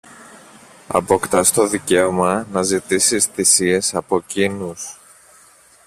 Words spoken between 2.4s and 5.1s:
να ζητήσεις θυσίες από κείνους